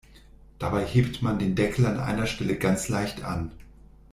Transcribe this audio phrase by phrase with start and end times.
[0.57, 3.51] Dabei hebt man den Deckel an einer Stelle ganz leicht an.